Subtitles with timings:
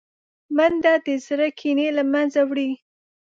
[0.55, 2.69] منډه د زړه کینې له منځه وړي